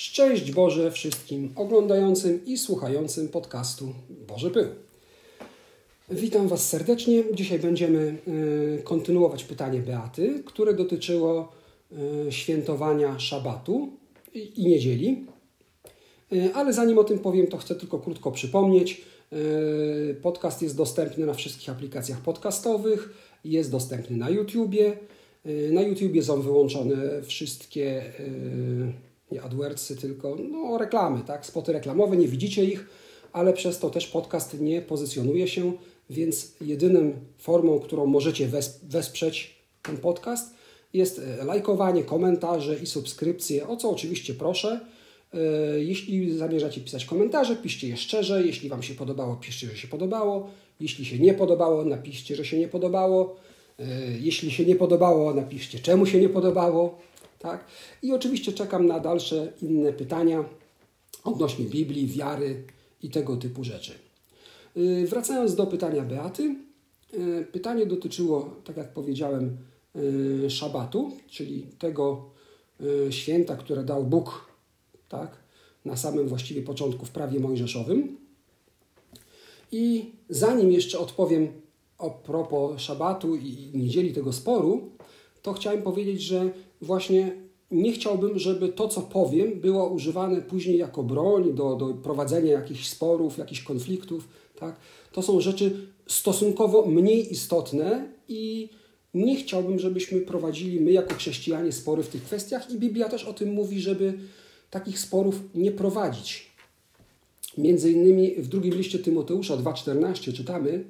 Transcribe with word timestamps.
Szczęść 0.00 0.52
Boże 0.52 0.90
wszystkim 0.90 1.52
oglądającym 1.56 2.44
i 2.46 2.58
słuchającym 2.58 3.28
podcastu 3.28 3.92
Boże 4.28 4.50
Pył. 4.50 4.66
Witam 6.10 6.48
Was 6.48 6.68
serdecznie. 6.68 7.24
Dzisiaj 7.34 7.58
będziemy 7.58 8.16
y, 8.78 8.82
kontynuować 8.84 9.44
pytanie 9.44 9.80
Beaty, 9.80 10.42
które 10.46 10.74
dotyczyło 10.74 11.52
y, 12.28 12.32
świętowania 12.32 13.18
szabatu 13.18 13.92
i 14.34 14.64
niedzieli. 14.66 15.26
Y, 16.32 16.54
ale 16.54 16.72
zanim 16.72 16.98
o 16.98 17.04
tym 17.04 17.18
powiem, 17.18 17.46
to 17.46 17.56
chcę 17.56 17.74
tylko 17.74 17.98
krótko 17.98 18.32
przypomnieć. 18.32 19.02
Podcast 20.22 20.62
jest 20.62 20.76
dostępny 20.76 21.26
na 21.26 21.34
wszystkich 21.34 21.68
aplikacjach 21.68 22.20
podcastowych, 22.20 23.14
jest 23.44 23.70
dostępny 23.70 24.16
na 24.16 24.30
YouTubie. 24.30 24.96
Na 25.72 25.82
YouTubie 25.82 26.22
są 26.22 26.42
wyłączone 26.42 27.22
wszystkie 27.22 28.12
nie 29.32 29.42
AdWordsy, 29.42 29.96
tylko 29.96 30.36
no, 30.50 30.78
reklamy, 30.78 31.20
tak? 31.26 31.46
spoty 31.46 31.72
reklamowe, 31.72 32.16
nie 32.16 32.28
widzicie 32.28 32.64
ich, 32.64 32.86
ale 33.32 33.52
przez 33.52 33.78
to 33.78 33.90
też 33.90 34.06
podcast 34.06 34.60
nie 34.60 34.82
pozycjonuje 34.82 35.48
się, 35.48 35.72
więc 36.10 36.52
jedyną 36.60 37.12
formą, 37.38 37.80
którą 37.80 38.06
możecie 38.06 38.48
wesprzeć 38.82 39.60
ten 39.82 39.96
podcast 39.96 40.54
jest 40.92 41.18
e, 41.40 41.44
lajkowanie, 41.44 42.04
komentarze 42.04 42.76
i 42.76 42.86
subskrypcje, 42.86 43.68
o 43.68 43.76
co 43.76 43.90
oczywiście 43.90 44.34
proszę. 44.34 44.80
E, 45.34 45.38
jeśli 45.80 46.38
zamierzacie 46.38 46.80
pisać 46.80 47.04
komentarze, 47.04 47.56
piszcie 47.56 47.88
je 47.88 47.96
szczerze. 47.96 48.46
Jeśli 48.46 48.68
Wam 48.68 48.82
się 48.82 48.94
podobało, 48.94 49.36
piszcie, 49.36 49.66
że 49.66 49.76
się 49.76 49.88
podobało. 49.88 50.50
Jeśli 50.80 51.04
się 51.04 51.18
nie 51.18 51.34
podobało, 51.34 51.84
napiszcie, 51.84 52.36
że 52.36 52.44
się 52.44 52.58
nie 52.58 52.68
podobało. 52.68 53.36
E, 53.78 53.84
jeśli 54.20 54.50
się 54.50 54.64
nie 54.64 54.76
podobało, 54.76 55.34
napiszcie, 55.34 55.78
czemu 55.78 56.06
się 56.06 56.20
nie 56.20 56.28
podobało. 56.28 56.98
Tak? 57.40 57.64
I 58.02 58.12
oczywiście 58.12 58.52
czekam 58.52 58.86
na 58.86 59.00
dalsze 59.00 59.52
inne 59.62 59.92
pytania 59.92 60.44
odnośnie 61.24 61.64
Biblii, 61.64 62.06
wiary 62.06 62.64
i 63.02 63.10
tego 63.10 63.36
typu 63.36 63.64
rzeczy. 63.64 63.92
Y, 64.76 65.06
wracając 65.06 65.54
do 65.54 65.66
pytania 65.66 66.02
Beaty, 66.02 66.54
y, 67.14 67.46
pytanie 67.52 67.86
dotyczyło, 67.86 68.56
tak 68.64 68.76
jak 68.76 68.92
powiedziałem, 68.92 69.56
y, 69.96 70.50
szabatu, 70.50 71.12
czyli 71.28 71.66
tego 71.78 72.30
święta, 73.10 73.56
które 73.56 73.84
dał 73.84 74.04
Bóg 74.04 74.44
tak, 75.08 75.36
na 75.84 75.96
samym 75.96 76.28
właściwie 76.28 76.62
początku 76.62 77.06
w 77.06 77.10
prawie 77.10 77.40
mojżeszowym. 77.40 78.16
I 79.72 80.12
zanim 80.28 80.72
jeszcze 80.72 80.98
odpowiem 80.98 81.48
o 81.98 82.10
propos 82.10 82.80
szabatu 82.80 83.36
i 83.36 83.70
niedzieli 83.74 84.12
tego 84.12 84.32
sporu, 84.32 84.90
to 85.42 85.52
chciałem 85.52 85.82
powiedzieć, 85.82 86.22
że 86.22 86.50
właśnie 86.80 87.32
nie 87.70 87.92
chciałbym, 87.92 88.38
żeby 88.38 88.68
to, 88.68 88.88
co 88.88 89.00
powiem, 89.00 89.60
było 89.60 89.88
używane 89.88 90.42
później 90.42 90.78
jako 90.78 91.02
broń 91.02 91.54
do, 91.54 91.76
do 91.76 91.94
prowadzenia 91.94 92.52
jakichś 92.52 92.88
sporów, 92.88 93.38
jakichś 93.38 93.62
konfliktów. 93.62 94.28
Tak? 94.58 94.76
To 95.12 95.22
są 95.22 95.40
rzeczy 95.40 95.86
stosunkowo 96.06 96.86
mniej 96.86 97.32
istotne 97.32 98.12
i 98.28 98.68
nie 99.14 99.36
chciałbym, 99.36 99.78
żebyśmy 99.78 100.20
prowadzili 100.20 100.80
my 100.80 100.92
jako 100.92 101.14
chrześcijanie 101.14 101.72
spory 101.72 102.02
w 102.02 102.08
tych 102.08 102.22
kwestiach 102.22 102.70
i 102.70 102.78
Biblia 102.78 103.08
też 103.08 103.24
o 103.24 103.32
tym 103.32 103.52
mówi, 103.52 103.80
żeby 103.80 104.18
takich 104.70 104.98
sporów 104.98 105.40
nie 105.54 105.72
prowadzić. 105.72 106.50
Między 107.58 107.92
innymi 107.92 108.34
w 108.34 108.48
drugim 108.48 108.74
liście 108.74 108.98
Tymoteusza 108.98 109.56
2,14 109.56 110.32
czytamy 110.32 110.84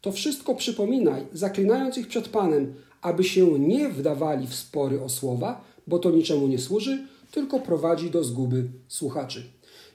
To 0.00 0.12
wszystko 0.12 0.54
przypominaj, 0.54 1.26
zaklinając 1.32 1.98
ich 1.98 2.08
przed 2.08 2.28
Panem, 2.28 2.74
aby 3.02 3.24
się 3.24 3.58
nie 3.58 3.88
wdawali 3.88 4.46
w 4.46 4.54
spory 4.54 5.02
o 5.02 5.08
słowa, 5.08 5.64
bo 5.86 5.98
to 5.98 6.10
niczemu 6.10 6.46
nie 6.46 6.58
służy, 6.58 7.06
tylko 7.30 7.60
prowadzi 7.60 8.10
do 8.10 8.24
zguby 8.24 8.64
słuchaczy. 8.88 9.42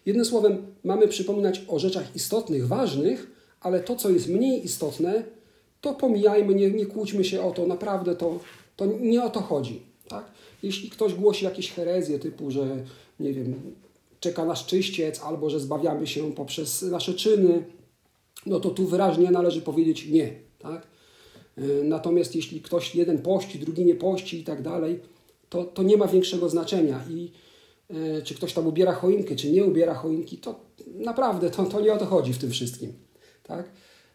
Jednym 0.05 0.25
słowem, 0.25 0.65
mamy 0.83 1.07
przypominać 1.07 1.61
o 1.67 1.79
rzeczach 1.79 2.15
istotnych, 2.15 2.67
ważnych, 2.67 3.31
ale 3.61 3.79
to, 3.79 3.95
co 3.95 4.09
jest 4.09 4.27
mniej 4.27 4.65
istotne, 4.65 5.23
to 5.81 5.93
pomijajmy, 5.93 6.55
nie, 6.55 6.71
nie 6.71 6.85
kłóćmy 6.85 7.23
się 7.23 7.41
o 7.41 7.51
to, 7.51 7.67
naprawdę 7.67 8.15
to, 8.15 8.39
to 8.75 8.85
nie 8.85 9.23
o 9.23 9.29
to 9.29 9.41
chodzi. 9.41 9.81
Tak? 10.07 10.31
Jeśli 10.63 10.89
ktoś 10.89 11.13
głosi 11.13 11.45
jakieś 11.45 11.71
herezje 11.71 12.19
typu, 12.19 12.51
że 12.51 12.77
nie 13.19 13.33
wiem, 13.33 13.75
czeka 14.19 14.45
nas 14.45 14.65
czyściec, 14.65 15.21
albo 15.23 15.49
że 15.49 15.59
zbawiamy 15.59 16.07
się 16.07 16.31
poprzez 16.31 16.81
nasze 16.81 17.13
czyny, 17.13 17.63
no 18.45 18.59
to 18.59 18.69
tu 18.69 18.87
wyraźnie 18.87 19.31
należy 19.31 19.61
powiedzieć 19.61 20.07
nie. 20.07 20.33
Tak? 20.59 20.87
E, 21.57 21.83
natomiast 21.83 22.35
jeśli 22.35 22.61
ktoś 22.61 22.95
jeden 22.95 23.19
pości, 23.19 23.59
drugi 23.59 23.85
nie 23.85 23.95
pości 23.95 24.39
i 24.39 24.43
tak 24.43 24.61
dalej, 24.61 24.99
to, 25.49 25.63
to 25.63 25.83
nie 25.83 25.97
ma 25.97 26.07
większego 26.07 26.49
znaczenia. 26.49 27.03
I 27.09 27.31
e, 27.89 28.21
czy 28.21 28.35
ktoś 28.35 28.53
tam 28.53 28.67
ubiera 28.67 28.93
choinkę, 28.93 29.35
czy 29.35 29.51
nie 29.51 29.65
ubiera 29.65 29.93
choinki, 29.93 30.37
to 30.37 30.59
naprawdę 30.87 31.49
to, 31.49 31.65
to 31.65 31.81
nie 31.81 31.93
o 31.93 31.97
to 31.97 32.05
chodzi 32.05 32.33
w 32.33 32.37
tym 32.37 32.51
wszystkim. 32.51 32.93
Tak? 33.43 33.69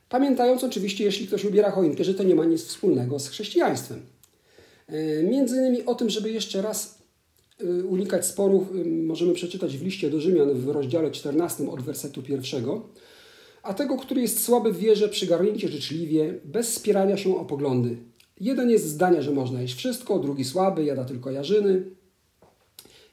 Pamiętając 0.08 0.64
oczywiście, 0.64 1.04
jeśli 1.04 1.26
ktoś 1.26 1.44
ubiera 1.44 1.70
choinkę, 1.70 2.04
że 2.04 2.14
to 2.14 2.22
nie 2.22 2.34
ma 2.34 2.44
nic 2.44 2.62
wspólnego 2.62 3.19
z 3.19 3.28
chrześcijaństwem. 3.28 4.03
E, 4.86 5.22
między 5.22 5.56
innymi 5.56 5.84
o 5.84 5.94
tym, 5.94 6.10
żeby 6.10 6.30
jeszcze 6.30 6.62
raz 6.62 7.03
unikać 7.88 8.26
sporów, 8.26 8.69
możemy 8.86 9.34
przeczytać 9.34 9.78
w 9.78 9.84
liście 9.84 10.10
do 10.10 10.20
Rzymian 10.20 10.54
w 10.54 10.69
rozdziale 10.69 11.10
14 11.10 11.70
od 11.70 11.82
wersetu 11.82 12.22
pierwszego 12.22 12.88
a 13.62 13.74
tego, 13.74 13.96
który 13.96 14.20
jest 14.20 14.44
słaby 14.44 14.72
w 14.72 14.78
wierze, 14.78 15.08
przygarnijcie 15.08 15.68
życzliwie, 15.68 16.34
bez 16.44 16.74
spierania 16.74 17.16
się 17.16 17.38
o 17.38 17.44
poglądy. 17.44 17.96
Jeden 18.40 18.70
jest 18.70 18.88
zdania, 18.88 19.22
że 19.22 19.30
można 19.30 19.62
jeść 19.62 19.74
wszystko, 19.74 20.18
drugi 20.18 20.44
słaby, 20.44 20.84
jada 20.84 21.04
tylko 21.04 21.30
jarzyny. 21.30 21.84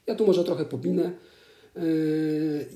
Ja 0.06 0.14
tu 0.14 0.26
może 0.26 0.44
trochę 0.44 0.64
popinę 0.64 1.12
yy, 1.76 2.66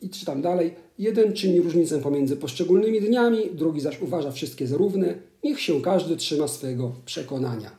i 0.00 0.10
czytam 0.10 0.42
dalej. 0.42 0.74
Jeden 0.98 1.32
czyni 1.32 1.60
różnicę 1.60 1.98
pomiędzy 2.00 2.36
poszczególnymi 2.36 3.00
dniami, 3.00 3.50
drugi 3.52 3.80
zaś 3.80 4.02
uważa 4.02 4.30
wszystkie 4.30 4.66
za 4.66 4.76
równe. 4.76 5.14
Niech 5.44 5.60
się 5.60 5.82
każdy 5.82 6.16
trzyma 6.16 6.48
swojego 6.48 6.92
przekonania. 7.04 7.70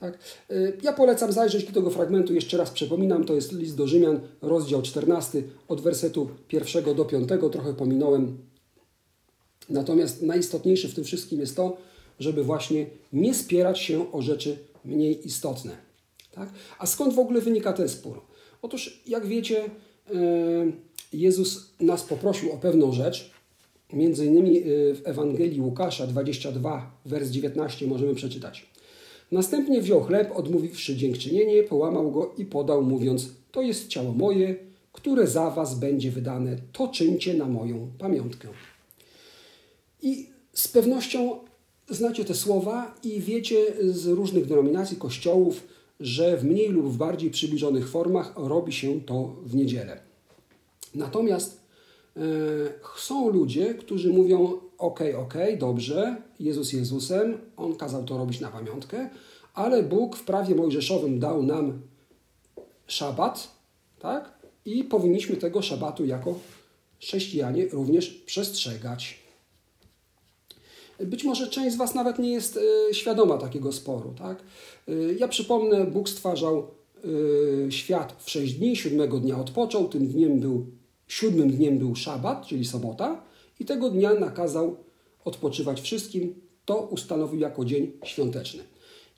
Tak? 0.00 0.18
Yy, 0.50 0.76
ja 0.82 0.92
polecam 0.92 1.32
zajrzeć 1.32 1.64
do 1.64 1.72
tego 1.72 1.90
fragmentu, 1.90 2.34
jeszcze 2.34 2.56
raz 2.56 2.70
przypominam, 2.70 3.24
to 3.24 3.34
jest 3.34 3.52
list 3.52 3.76
do 3.76 3.86
Rzymian, 3.86 4.20
rozdział 4.42 4.82
14, 4.82 5.42
od 5.68 5.80
wersetu 5.80 6.28
1 6.52 6.94
do 6.94 7.04
5, 7.04 7.28
trochę 7.52 7.74
pominąłem 7.74 8.38
Natomiast 9.70 10.22
najistotniejsze 10.22 10.88
w 10.88 10.94
tym 10.94 11.04
wszystkim 11.04 11.40
jest 11.40 11.56
to, 11.56 11.76
żeby 12.20 12.44
właśnie 12.44 12.86
nie 13.12 13.34
spierać 13.34 13.78
się 13.78 14.12
o 14.12 14.22
rzeczy 14.22 14.56
mniej 14.84 15.26
istotne. 15.26 15.76
Tak? 16.32 16.48
A 16.78 16.86
skąd 16.86 17.14
w 17.14 17.18
ogóle 17.18 17.40
wynika 17.40 17.72
ten 17.72 17.88
spór? 17.88 18.20
Otóż, 18.62 19.02
jak 19.06 19.26
wiecie, 19.26 19.64
e, 19.64 19.70
Jezus 21.12 21.70
nas 21.80 22.02
poprosił 22.02 22.52
o 22.52 22.56
pewną 22.56 22.92
rzecz. 22.92 23.30
Między 23.92 24.26
innymi 24.26 24.58
e, 24.58 24.62
w 24.94 25.02
Ewangelii 25.04 25.60
Łukasza 25.60 26.06
22, 26.06 26.90
wers 27.06 27.30
19 27.30 27.86
możemy 27.86 28.14
przeczytać. 28.14 28.66
Następnie 29.32 29.82
wziął 29.82 30.02
chleb, 30.02 30.32
odmówiwszy 30.34 30.96
dziękczynienie, 30.96 31.62
połamał 31.62 32.10
go 32.10 32.34
i 32.38 32.44
podał, 32.44 32.82
mówiąc: 32.82 33.28
To 33.52 33.62
jest 33.62 33.88
ciało 33.88 34.12
moje, 34.12 34.56
które 34.92 35.26
za 35.26 35.50
was 35.50 35.78
będzie 35.78 36.10
wydane. 36.10 36.56
To 36.72 36.88
czyńcie 36.88 37.34
na 37.34 37.44
moją 37.44 37.90
pamiątkę. 37.98 38.48
I 40.04 40.28
z 40.52 40.68
pewnością 40.68 41.38
znacie 41.88 42.24
te 42.24 42.34
słowa 42.34 42.94
i 43.02 43.20
wiecie 43.20 43.66
z 43.82 44.06
różnych 44.06 44.46
denominacji, 44.46 44.96
kościołów, 44.96 45.64
że 46.00 46.36
w 46.36 46.44
mniej 46.44 46.68
lub 46.68 46.86
w 46.92 46.96
bardziej 46.96 47.30
przybliżonych 47.30 47.88
formach 47.88 48.32
robi 48.36 48.72
się 48.72 49.00
to 49.00 49.36
w 49.42 49.54
niedzielę. 49.54 50.00
Natomiast 50.94 51.60
e, 52.16 52.20
są 52.96 53.28
ludzie, 53.28 53.74
którzy 53.74 54.12
mówią: 54.12 54.60
OK, 54.78 55.00
OK, 55.18 55.34
dobrze, 55.58 56.16
Jezus 56.40 56.72
Jezusem, 56.72 57.38
On 57.56 57.76
kazał 57.76 58.04
to 58.04 58.18
robić 58.18 58.40
na 58.40 58.48
pamiątkę, 58.48 59.10
ale 59.54 59.82
Bóg 59.82 60.16
w 60.16 60.24
prawie 60.24 60.54
mojżeszowym 60.54 61.18
dał 61.18 61.42
nam 61.42 61.80
szabat, 62.86 63.48
tak? 63.98 64.38
I 64.64 64.84
powinniśmy 64.84 65.36
tego 65.36 65.62
szabatu 65.62 66.04
jako 66.04 66.38
chrześcijanie 67.00 67.68
również 67.68 68.08
przestrzegać. 68.10 69.23
Być 71.00 71.24
może 71.24 71.48
część 71.48 71.74
z 71.74 71.78
Was 71.78 71.94
nawet 71.94 72.18
nie 72.18 72.32
jest 72.32 72.56
e, 72.90 72.94
świadoma 72.94 73.38
takiego 73.38 73.72
sporu. 73.72 74.14
Tak? 74.18 74.42
E, 74.88 74.92
ja 75.18 75.28
przypomnę, 75.28 75.86
Bóg 75.86 76.08
stwarzał 76.08 76.58
e, 77.68 77.72
świat 77.72 78.16
w 78.22 78.30
sześć 78.30 78.54
dni, 78.54 78.76
siódmego 78.76 79.20
dnia 79.20 79.40
odpoczął, 79.40 79.88
tym 79.88 80.06
dniem 80.06 80.40
był, 80.40 80.66
siódmym 81.08 81.50
dniem 81.50 81.78
był 81.78 81.96
szabat, 81.96 82.46
czyli 82.46 82.64
sobota 82.64 83.22
i 83.60 83.64
tego 83.64 83.90
dnia 83.90 84.14
nakazał 84.14 84.76
odpoczywać 85.24 85.80
wszystkim, 85.80 86.34
to 86.64 86.80
ustanowił 86.80 87.40
jako 87.40 87.64
dzień 87.64 87.92
świąteczny. 88.04 88.62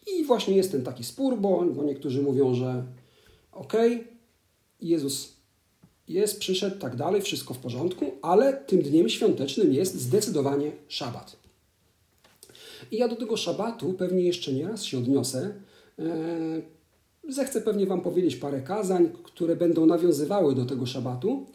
I 0.06 0.24
właśnie 0.24 0.56
jest 0.56 0.72
ten 0.72 0.82
taki 0.82 1.04
spór, 1.04 1.38
bo, 1.38 1.64
bo 1.64 1.84
niektórzy 1.84 2.22
mówią, 2.22 2.54
że 2.54 2.84
okej, 3.52 3.94
okay, 3.94 4.06
Jezus 4.80 5.36
jest, 6.08 6.38
przyszedł, 6.38 6.78
tak 6.78 6.96
dalej, 6.96 7.22
wszystko 7.22 7.54
w 7.54 7.58
porządku, 7.58 8.12
ale 8.22 8.52
tym 8.52 8.82
dniem 8.82 9.08
świątecznym 9.08 9.72
jest 9.72 10.00
zdecydowanie 10.00 10.72
szabat. 10.88 11.45
I 12.90 12.96
ja 12.96 13.08
do 13.08 13.16
tego 13.16 13.36
szabatu 13.36 13.92
pewnie 13.92 14.22
jeszcze 14.22 14.52
nie 14.52 14.68
raz 14.68 14.84
się 14.84 14.98
odniosę. 14.98 15.54
E, 15.98 16.76
Zechcę 17.28 17.60
pewnie 17.60 17.86
Wam 17.86 18.00
powiedzieć 18.00 18.36
parę 18.36 18.60
kazań, 18.60 19.08
które 19.22 19.56
będą 19.56 19.86
nawiązywały 19.86 20.54
do 20.54 20.64
tego 20.64 20.86
szabatu. 20.86 21.46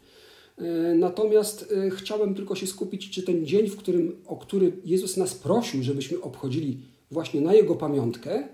E, 0.58 0.96
natomiast 0.96 1.74
e, 1.88 1.90
chciałem 1.90 2.36
tylko 2.36 2.56
się 2.56 2.68
skupić, 2.68 3.10
czy 3.10 3.24
ten 3.24 3.46
dzień, 3.46 3.68
w 3.70 3.78
którym, 3.78 4.22
o 4.28 4.36
który 4.36 4.72
Jezus 4.86 5.18
nas 5.18 5.36
prosił, 5.36 5.84
żebyśmy 5.84 6.22
obchodzili 6.22 6.78
właśnie 7.12 7.42
na 7.42 7.54
Jego 7.54 7.76
pamiątkę, 7.76 8.48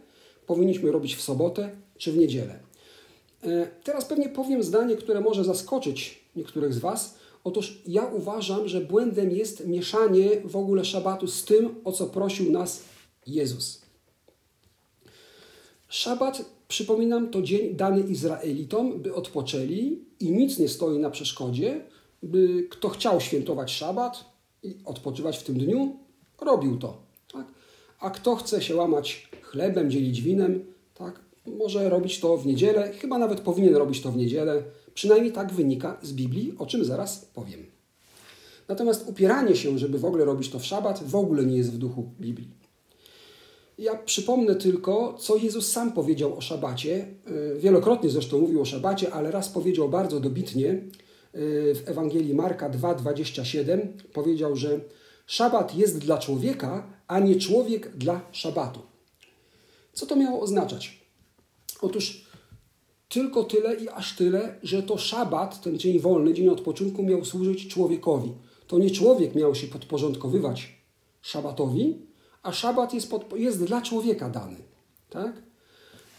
powinniśmy 0.46 0.92
robić 0.92 1.16
w 1.16 1.22
sobotę 1.22 1.70
czy 1.98 2.12
w 2.12 2.18
niedzielę. 2.18 2.60
Teraz 3.84 4.06
pewnie 4.06 4.30
powiem 4.30 4.64
zdanie, 4.64 4.96
które 4.96 5.22
może 5.22 5.44
zaskoczyć 5.44 6.24
niektórych 6.36 6.74
z 6.74 6.78
Was. 6.78 7.18
Otóż 7.48 7.82
ja 7.88 8.06
uważam, 8.06 8.68
że 8.68 8.82
błędem 8.82 9.32
jest 9.32 9.68
mieszanie 9.68 10.30
w 10.46 10.56
ogóle 10.56 10.86
szabatu 10.86 11.28
z 11.28 11.46
tym, 11.46 11.76
o 11.84 11.92
co 11.92 12.08
prosił 12.08 12.52
nas 12.52 12.84
Jezus. 13.28 13.82
Szabat, 15.88 16.46
przypominam, 16.68 17.30
to 17.30 17.42
dzień 17.42 17.76
dany 17.76 18.02
Izraelitom, 18.02 19.02
by 19.02 19.14
odpoczęli 19.14 20.00
i 20.20 20.32
nic 20.32 20.60
nie 20.60 20.70
stoi 20.70 21.00
na 21.00 21.10
przeszkodzie, 21.10 21.82
by 22.24 22.68
kto 22.70 22.90
chciał 22.90 23.22
świętować 23.22 23.72
szabat 23.72 24.26
i 24.64 24.76
odpoczywać 24.86 25.38
w 25.38 25.44
tym 25.44 25.58
dniu, 25.58 26.00
robił 26.42 26.78
to. 26.78 26.98
Tak? 27.34 27.48
A 28.00 28.10
kto 28.10 28.36
chce 28.36 28.62
się 28.62 28.76
łamać 28.76 29.30
chlebem, 29.42 29.92
dzielić 29.92 30.22
winem, 30.22 30.66
tak? 30.94 31.20
może 31.46 31.90
robić 31.90 32.20
to 32.20 32.38
w 32.38 32.46
niedzielę, 32.46 32.92
chyba 32.92 33.18
nawet 33.18 33.42
powinien 33.42 33.76
robić 33.76 34.02
to 34.02 34.12
w 34.12 34.18
niedzielę. 34.18 34.64
Przynajmniej 34.98 35.32
tak 35.32 35.54
wynika 35.54 35.98
z 36.02 36.14
Biblii, 36.14 36.54
o 36.58 36.66
czym 36.66 36.86
zaraz 36.86 37.26
powiem. 37.34 37.66
Natomiast 38.68 39.10
upieranie 39.10 39.56
się, 39.56 39.78
żeby 39.80 40.00
w 40.00 40.06
ogóle 40.06 40.26
robić 40.26 40.50
to 40.50 40.60
w 40.60 40.66
szabat, 40.66 41.04
w 41.04 41.16
ogóle 41.16 41.46
nie 41.46 41.58
jest 41.58 41.74
w 41.74 41.78
duchu 41.78 42.10
Biblii. 42.20 42.50
Ja 43.78 43.96
przypomnę 43.96 44.56
tylko, 44.56 45.14
co 45.20 45.36
Jezus 45.36 45.72
sam 45.72 45.92
powiedział 45.92 46.38
o 46.38 46.42
szabacie. 46.42 47.08
Y, 47.56 47.60
wielokrotnie 47.60 48.10
zresztą 48.10 48.42
mówił 48.42 48.62
o 48.62 48.66
szabacie, 48.66 49.14
ale 49.14 49.32
raz 49.32 49.50
powiedział 49.50 49.90
bardzo 49.90 50.20
dobitnie 50.20 50.70
y, 50.70 50.82
w 51.76 51.84
Ewangelii 51.86 52.34
Marka 52.34 52.70
2:27 52.70 53.88
powiedział, 54.14 54.56
że 54.56 54.80
szabat 55.28 55.76
jest 55.76 55.98
dla 55.98 56.18
człowieka, 56.18 56.94
a 57.08 57.20
nie 57.20 57.36
człowiek 57.36 57.98
dla 57.98 58.22
szabatu. 58.32 58.80
Co 59.94 60.06
to 60.06 60.16
miało 60.16 60.42
oznaczać? 60.42 61.08
Otóż 61.82 62.27
tylko 63.10 63.44
tyle 63.44 63.76
i 63.76 63.90
aż 63.90 64.16
tyle, 64.16 64.60
że 64.64 64.84
to 64.84 64.98
szabat, 64.98 65.62
ten 65.62 65.80
dzień 65.80 66.00
wolny, 66.00 66.34
dzień 66.34 66.50
odpoczynku, 66.50 67.04
miał 67.04 67.26
służyć 67.26 67.68
człowiekowi. 67.68 68.32
To 68.68 68.80
nie 68.80 68.92
człowiek 68.92 69.36
miał 69.36 69.56
się 69.56 69.68
podporządkowywać 69.68 70.78
szabatowi, 71.22 71.98
a 72.44 72.52
szabat 72.52 72.94
jest, 72.94 73.10
pod, 73.10 73.40
jest 73.40 73.66
dla 73.66 73.82
człowieka 73.82 74.30
dany. 74.30 74.58
Tak? 75.10 75.44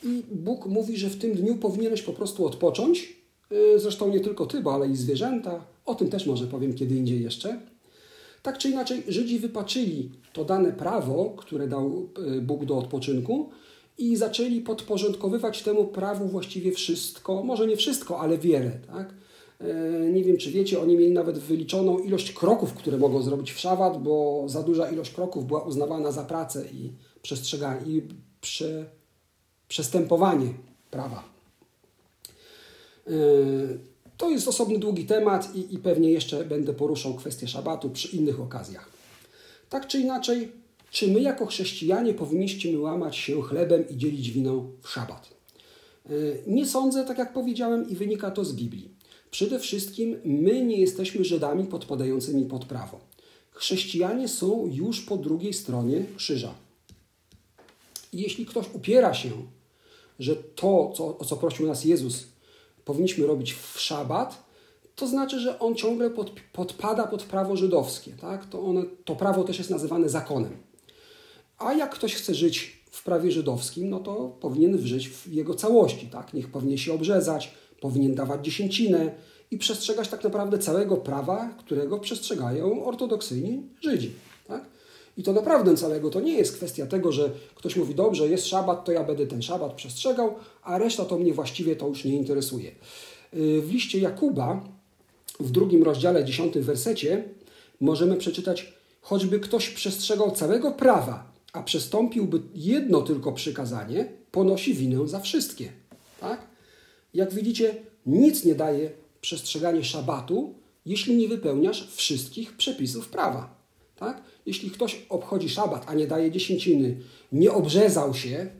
I 0.02 0.22
Bóg 0.32 0.66
mówi, 0.66 0.96
że 0.96 1.10
w 1.10 1.18
tym 1.18 1.34
dniu 1.34 1.56
powinieneś 1.56 2.02
po 2.02 2.12
prostu 2.12 2.46
odpocząć. 2.46 3.16
Y, 3.52 3.78
zresztą 3.80 4.10
nie 4.10 4.20
tylko 4.20 4.46
ty, 4.46 4.60
bo 4.60 4.74
ale 4.74 4.88
i 4.88 4.96
zwierzęta. 4.96 5.64
O 5.86 5.94
tym 5.94 6.10
też 6.10 6.26
może 6.26 6.46
powiem 6.46 6.74
kiedy 6.74 6.94
indziej 6.94 7.22
jeszcze. 7.22 7.60
Tak 8.42 8.58
czy 8.58 8.68
inaczej, 8.68 9.02
Żydzi 9.08 9.38
wypaczyli 9.38 10.10
to 10.32 10.44
dane 10.44 10.72
prawo, 10.72 11.34
które 11.36 11.68
dał 11.68 12.08
y, 12.36 12.40
Bóg 12.40 12.64
do 12.64 12.78
odpoczynku 12.78 13.50
i 13.98 14.16
zaczęli 14.16 14.60
podporządkowywać 14.60 15.62
temu 15.62 15.84
prawu 15.84 16.28
właściwie 16.28 16.72
wszystko, 16.72 17.42
może 17.42 17.66
nie 17.66 17.76
wszystko, 17.76 18.20
ale 18.20 18.38
wiele. 18.38 18.70
Tak? 18.70 19.14
E, 19.60 20.10
nie 20.10 20.24
wiem, 20.24 20.36
czy 20.36 20.50
wiecie, 20.50 20.80
oni 20.80 20.96
mieli 20.96 21.12
nawet 21.12 21.38
wyliczoną 21.38 21.98
ilość 21.98 22.32
kroków, 22.32 22.74
które 22.74 22.98
mogą 22.98 23.22
zrobić 23.22 23.52
w 23.52 23.58
szabat, 23.58 24.02
bo 24.02 24.44
za 24.46 24.62
duża 24.62 24.90
ilość 24.90 25.10
kroków 25.10 25.46
była 25.46 25.62
uznawana 25.62 26.12
za 26.12 26.24
pracę 26.24 26.64
i 26.72 26.92
przestrzeganie, 27.22 27.80
i 27.86 28.02
prze, 28.40 28.86
przestępowanie 29.68 30.54
prawa. 30.90 31.24
E, 33.06 33.10
to 34.16 34.30
jest 34.30 34.48
osobny 34.48 34.78
długi 34.78 35.06
temat 35.06 35.56
i, 35.56 35.74
i 35.74 35.78
pewnie 35.78 36.10
jeszcze 36.10 36.44
będę 36.44 36.74
poruszał 36.74 37.14
kwestię 37.14 37.48
szabatu 37.48 37.90
przy 37.90 38.16
innych 38.16 38.40
okazjach. 38.40 38.90
Tak 39.68 39.86
czy 39.86 39.98
inaczej, 39.98 40.52
czy 40.90 41.12
my 41.12 41.20
jako 41.20 41.46
chrześcijanie 41.46 42.14
powinniśmy 42.14 42.78
łamać 42.78 43.16
się 43.16 43.42
chlebem 43.42 43.88
i 43.88 43.96
dzielić 43.96 44.30
wino 44.30 44.64
w 44.82 44.88
szabat? 44.88 45.30
E, 46.06 46.10
nie 46.46 46.66
sądzę, 46.66 47.04
tak 47.04 47.18
jak 47.18 47.32
powiedziałem, 47.32 47.90
i 47.90 47.94
wynika 47.94 48.30
to 48.30 48.44
z 48.44 48.52
Biblii. 48.52 48.90
Przede 49.30 49.58
wszystkim 49.58 50.16
my 50.24 50.64
nie 50.64 50.80
jesteśmy 50.80 51.24
Żydami 51.24 51.64
podpadającymi 51.64 52.44
pod 52.44 52.64
prawo. 52.64 53.00
Chrześcijanie 53.50 54.28
są 54.28 54.70
już 54.72 55.00
po 55.00 55.16
drugiej 55.16 55.52
stronie 55.54 56.04
krzyża. 56.16 56.54
Jeśli 58.12 58.46
ktoś 58.46 58.66
upiera 58.72 59.14
się, 59.14 59.30
że 60.18 60.36
to, 60.36 60.92
co, 60.96 61.18
o 61.18 61.24
co 61.24 61.36
prosił 61.36 61.66
nas 61.66 61.84
Jezus, 61.84 62.26
powinniśmy 62.84 63.26
robić 63.26 63.52
w 63.52 63.80
szabat, 63.80 64.48
to 64.96 65.06
znaczy, 65.06 65.40
że 65.40 65.58
on 65.58 65.74
ciągle 65.74 66.10
pod, 66.10 66.30
podpada 66.52 67.06
pod 67.06 67.22
prawo 67.22 67.56
żydowskie. 67.56 68.12
Tak? 68.12 68.46
To, 68.46 68.62
one, 68.62 68.82
to 69.04 69.16
prawo 69.16 69.44
też 69.44 69.58
jest 69.58 69.70
nazywane 69.70 70.08
zakonem. 70.08 70.67
A 71.58 71.72
jak 71.72 71.94
ktoś 71.94 72.14
chce 72.14 72.34
żyć 72.34 72.78
w 72.90 73.04
prawie 73.04 73.32
żydowskim, 73.32 73.90
no 73.90 74.00
to 74.00 74.36
powinien 74.40 74.78
żyć 74.78 75.08
w 75.08 75.32
jego 75.32 75.54
całości. 75.54 76.06
Tak? 76.06 76.34
Niech 76.34 76.48
powinien 76.48 76.78
się 76.78 76.92
obrzezać, 76.92 77.54
powinien 77.80 78.14
dawać 78.14 78.44
dziesięcinę 78.44 79.14
i 79.50 79.58
przestrzegać 79.58 80.08
tak 80.08 80.24
naprawdę 80.24 80.58
całego 80.58 80.96
prawa, 80.96 81.54
którego 81.58 81.98
przestrzegają 81.98 82.84
ortodoksyjni 82.84 83.62
Żydzi. 83.80 84.10
Tak? 84.48 84.64
I 85.16 85.22
to 85.22 85.32
naprawdę 85.32 85.76
całego 85.76 86.10
to 86.10 86.20
nie 86.20 86.32
jest 86.32 86.56
kwestia 86.56 86.86
tego, 86.86 87.12
że 87.12 87.30
ktoś 87.54 87.76
mówi, 87.76 87.94
dobrze, 87.94 88.28
jest 88.28 88.46
szabat, 88.46 88.84
to 88.84 88.92
ja 88.92 89.04
będę 89.04 89.26
ten 89.26 89.42
szabat 89.42 89.72
przestrzegał, 89.72 90.34
a 90.62 90.78
reszta 90.78 91.04
to 91.04 91.18
mnie 91.18 91.34
właściwie 91.34 91.76
to 91.76 91.88
już 91.88 92.04
nie 92.04 92.16
interesuje. 92.16 92.70
Y, 93.34 93.62
w 93.62 93.72
liście 93.72 93.98
Jakuba, 93.98 94.64
w 95.40 95.50
drugim 95.50 95.82
rozdziale, 95.82 96.24
dziesiątym 96.24 96.62
wersecie, 96.62 97.24
możemy 97.80 98.16
przeczytać, 98.16 98.72
choćby 99.00 99.40
ktoś 99.40 99.68
przestrzegał 99.68 100.30
całego 100.30 100.72
prawa, 100.72 101.37
a 101.58 101.62
przestąpiłby 101.62 102.42
jedno 102.54 103.02
tylko 103.02 103.32
przykazanie, 103.32 104.12
ponosi 104.30 104.74
winę 104.74 105.08
za 105.08 105.20
wszystkie. 105.20 105.72
Tak? 106.20 106.46
Jak 107.14 107.34
widzicie, 107.34 107.74
nic 108.06 108.44
nie 108.44 108.54
daje 108.54 108.90
przestrzeganie 109.20 109.84
szabatu, 109.84 110.54
jeśli 110.86 111.16
nie 111.16 111.28
wypełniasz 111.28 111.88
wszystkich 111.94 112.56
przepisów 112.56 113.08
prawa. 113.08 113.54
Tak? 113.96 114.22
Jeśli 114.46 114.70
ktoś 114.70 115.06
obchodzi 115.08 115.48
szabat, 115.48 115.84
a 115.86 115.94
nie 115.94 116.06
daje 116.06 116.30
dziesięciny, 116.30 116.96
nie 117.32 117.52
obrzezał 117.52 118.14
się 118.14 118.50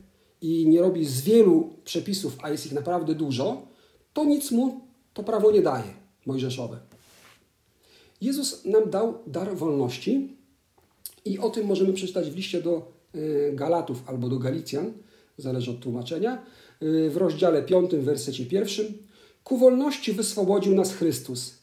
i 0.41 0.67
nie 0.67 0.81
robi 0.81 1.05
z 1.05 1.21
wielu 1.21 1.73
przepisów, 1.85 2.37
a 2.41 2.49
jest 2.49 2.65
ich 2.65 2.71
naprawdę 2.71 3.15
dużo, 3.15 3.67
to 4.13 4.25
nic 4.25 4.51
mu 4.51 4.81
to 5.13 5.23
prawo 5.23 5.51
nie 5.51 5.61
daje 5.61 5.93
mojżeszowe. 6.25 6.79
Jezus 8.21 8.65
nam 8.65 8.89
dał 8.89 9.23
dar 9.27 9.55
wolności 9.55 10.38
i 11.25 11.39
o 11.39 11.49
tym 11.49 11.67
możemy 11.67 11.93
przeczytać 11.93 12.29
w 12.29 12.35
liście 12.35 12.61
do 12.61 12.91
y, 13.15 13.51
Galatów 13.55 14.03
albo 14.05 14.29
do 14.29 14.39
Galicjan, 14.39 14.93
zależy 15.37 15.71
od 15.71 15.79
tłumaczenia, 15.79 16.43
y, 16.83 17.09
w 17.09 17.17
rozdziale 17.17 17.63
5, 17.63 17.91
wersecie 17.95 18.45
pierwszym. 18.45 18.85
Ku 19.43 19.57
wolności 19.57 20.13
wyswobodził 20.13 20.75
nas 20.75 20.93
Chrystus, 20.93 21.53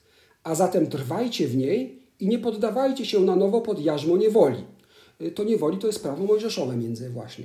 a 0.42 0.54
zatem 0.54 0.86
trwajcie 0.86 1.48
w 1.48 1.56
niej 1.56 1.98
i 2.20 2.28
nie 2.28 2.38
poddawajcie 2.38 3.06
się 3.06 3.20
na 3.20 3.36
nowo 3.36 3.60
pod 3.60 3.80
jarzmo 3.80 4.16
niewoli. 4.16 4.64
Y, 5.20 5.30
to 5.30 5.44
niewoli 5.44 5.78
to 5.78 5.86
jest 5.86 6.02
prawo 6.02 6.25
mojżeszowe 6.25 6.76
między 6.76 7.10
właśnie. 7.10 7.44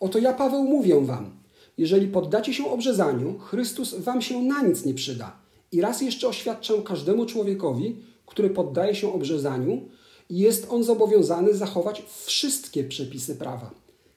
Oto 0.00 0.18
ja, 0.18 0.32
Paweł, 0.32 0.64
mówię 0.64 1.00
wam, 1.00 1.30
jeżeli 1.78 2.08
poddacie 2.08 2.54
się 2.54 2.70
obrzezaniu, 2.70 3.38
Chrystus 3.38 3.94
wam 3.94 4.22
się 4.22 4.42
na 4.42 4.62
nic 4.62 4.84
nie 4.84 4.94
przyda. 4.94 5.36
I 5.72 5.80
raz 5.80 6.02
jeszcze 6.02 6.28
oświadczam 6.28 6.82
każdemu 6.82 7.26
człowiekowi, 7.26 7.96
który 8.26 8.50
poddaje 8.50 8.94
się 8.94 9.12
obrzezaniu, 9.12 9.88
jest 10.30 10.66
on 10.70 10.84
zobowiązany 10.84 11.54
zachować 11.54 12.02
wszystkie 12.24 12.84
przepisy 12.84 13.36
prawa. 13.36 13.70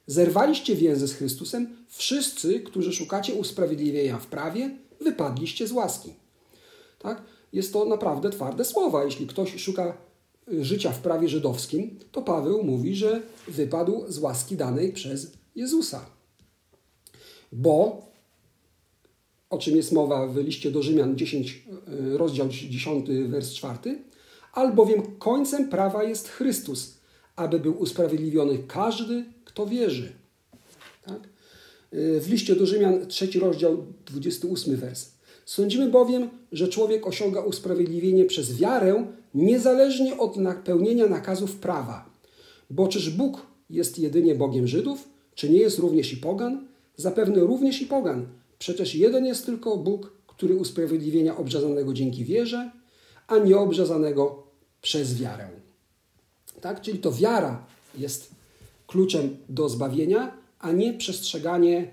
Zerwaliście 0.08 0.76
więzy 0.76 1.08
z 1.08 1.14
Chrystusem, 1.14 1.76
wszyscy, 1.88 2.60
którzy 2.60 2.94
szukacie 2.94 3.34
usprawiedliwienia 3.34 4.18
w 4.18 4.28
prawie, 4.28 4.78
wypadliście 5.02 5.68
z 5.68 5.72
łaski. 5.72 6.14
Tak? 7.00 7.22
Jest 7.54 7.74
to 7.74 7.86
naprawdę 7.86 8.30
twarde 8.30 8.66
słowa. 8.66 9.04
Jeśli 9.04 9.28
ktoś 9.28 9.56
szuka 9.62 9.98
y, 10.54 10.66
życia 10.66 10.92
w 10.92 11.00
prawie 11.00 11.30
żydowskim, 11.30 12.00
to 12.12 12.22
Paweł 12.22 12.64
mówi, 12.64 12.96
że 12.96 13.22
wypadł 13.48 14.06
z 14.08 14.18
łaski 14.18 14.56
danej 14.56 14.94
przez 14.94 15.32
Jezusa. 15.56 16.06
Bo, 17.52 18.02
o 19.50 19.58
czym 19.58 19.76
jest 19.76 19.92
mowa 19.92 20.28
w 20.28 20.38
liście 20.38 20.72
do 20.72 20.82
Rzymian 20.82 21.18
10, 21.18 21.64
y, 22.14 22.18
rozdział 22.18 22.50
10, 22.50 23.10
wers 23.30 23.54
4, 23.54 24.09
albowiem 24.54 25.02
końcem 25.20 25.70
prawa 25.70 26.04
jest 26.04 26.30
Chrystus, 26.30 26.98
aby 27.36 27.60
był 27.60 27.80
usprawiedliwiony 27.80 28.58
każdy, 28.68 29.26
kto 29.46 29.66
wierzy. 29.66 30.12
Tak? 31.06 31.20
W 31.92 32.26
liście 32.30 32.56
do 32.56 32.66
Rzymian, 32.66 33.08
trzeci 33.08 33.40
rozdział, 33.40 33.86
28 34.06 34.76
wers. 34.76 35.12
Sądzimy 35.46 35.90
bowiem, 35.90 36.30
że 36.52 36.68
człowiek 36.68 37.08
osiąga 37.08 37.42
usprawiedliwienie 37.42 38.26
przez 38.26 38.58
wiarę, 38.58 39.06
niezależnie 39.34 40.18
od 40.18 40.38
napełnienia 40.38 41.08
nakazów 41.08 41.56
prawa. 41.56 42.10
Bo 42.70 42.88
czyż 42.88 43.10
Bóg 43.10 43.46
jest 43.70 44.00
jedynie 44.00 44.36
Bogiem 44.36 44.68
Żydów, 44.68 45.10
czy 45.36 45.50
nie 45.50 45.60
jest 45.60 45.80
również 45.80 46.14
i 46.14 46.18
pogan? 46.18 46.68
Zapewne 46.98 47.40
również 47.40 47.82
i 47.82 47.86
pogan. 47.86 48.28
Przecież 48.60 48.96
jeden 48.96 49.26
jest 49.26 49.46
tylko 49.46 49.78
Bóg, 49.78 50.14
który 50.28 50.56
usprawiedliwienia 50.56 51.38
obrzezanego 51.38 51.94
dzięki 51.94 52.26
wierze, 52.26 52.72
a 53.30 53.38
nieobrzezanego 53.38 54.44
przez 54.82 55.22
wiarę. 55.22 55.50
Tak? 56.62 56.82
Czyli 56.82 57.00
to 57.00 57.12
wiara 57.12 57.66
jest 57.98 58.32
kluczem 58.88 59.38
do 59.50 59.70
zbawienia, 59.70 60.38
a 60.60 60.72
nie 60.72 60.94
przestrzeganie 60.94 61.92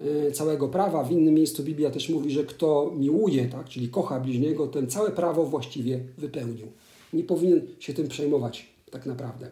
e, 0.00 0.32
całego 0.32 0.68
prawa. 0.68 1.04
W 1.04 1.12
innym 1.12 1.34
miejscu 1.34 1.62
Biblia 1.64 1.90
też 1.90 2.08
mówi, 2.08 2.30
że 2.30 2.44
kto 2.44 2.92
miłuje, 2.96 3.48
tak? 3.48 3.68
czyli 3.68 3.88
kocha 3.88 4.20
bliźniego, 4.20 4.66
ten 4.66 4.90
całe 4.90 5.10
prawo 5.10 5.46
właściwie 5.46 6.00
wypełnił. 6.18 6.66
Nie 7.12 7.24
powinien 7.24 7.66
się 7.78 7.94
tym 7.94 8.08
przejmować 8.08 8.66
tak 8.90 9.06
naprawdę. 9.06 9.50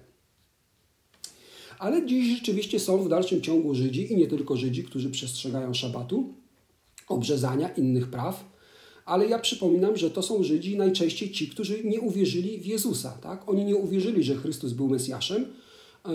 Ale 1.79 2.07
dziś 2.07 2.37
rzeczywiście 2.39 2.81
są 2.81 2.99
w 3.03 3.09
dalszym 3.09 3.41
ciągu 3.43 3.75
Żydzi 3.75 4.13
i 4.13 4.17
nie 4.17 4.27
tylko 4.27 4.57
Żydzi, 4.57 4.85
którzy 4.85 5.11
przestrzegają 5.11 5.75
szabatu, 5.75 6.35
obrzezania, 7.09 7.69
innych 7.69 8.11
praw, 8.11 8.45
ale 9.05 9.27
ja 9.27 9.39
przypominam, 9.39 9.97
że 9.97 10.11
to 10.11 10.23
są 10.23 10.43
Żydzi 10.43 10.77
najczęściej 10.77 11.31
ci, 11.31 11.49
którzy 11.49 11.85
nie 11.85 12.01
uwierzyli 12.01 12.59
w 12.59 12.67
Jezusa. 12.67 13.19
Tak? 13.23 13.49
Oni 13.49 13.65
nie 13.65 13.77
uwierzyli, 13.77 14.23
że 14.23 14.35
Chrystus 14.35 14.73
był 14.73 14.89
Mesjaszem. 14.89 15.47
E, 16.05 16.09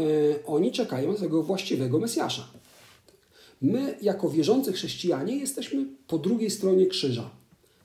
oni 0.46 0.72
czekają 0.72 1.14
na 1.14 1.20
tego 1.20 1.44
właściwego 1.44 2.00
Mesjasza. 2.00 2.48
My, 3.62 3.98
jako 4.02 4.30
wierzący 4.30 4.74
chrześcijanie, 4.74 5.38
jesteśmy 5.38 5.86
po 6.08 6.18
drugiej 6.18 6.50
stronie 6.50 6.86
krzyża. 6.86 7.30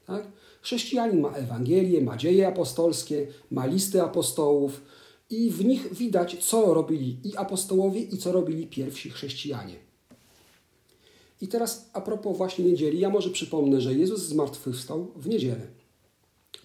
Tak? 0.07 0.27
Chrześcijanin 0.63 1.21
ma 1.21 1.33
Ewangelię, 1.33 2.01
ma 2.01 2.17
dzieje 2.17 2.49
apostolskie, 2.49 3.27
ma 3.51 3.67
listy 3.67 4.03
apostołów 4.03 4.81
i 5.31 5.51
w 5.51 5.65
nich 5.65 5.95
widać, 5.95 6.37
co 6.41 6.75
robili 6.75 7.17
i 7.25 7.37
apostołowie, 7.37 8.01
i 8.01 8.19
co 8.19 8.33
robili 8.33 8.67
pierwsi 8.67 9.11
chrześcijanie. 9.11 9.90
I 11.41 11.49
teraz 11.49 11.91
a 11.93 12.01
propos 12.01 12.37
właśnie 12.37 12.65
niedzieli, 12.65 13.01
ja 13.01 13.11
może 13.11 13.31
przypomnę, 13.31 13.81
że 13.81 13.95
Jezus 13.95 14.21
zmartwychwstał 14.21 15.13
w 15.17 15.29
niedzielę. 15.29 15.67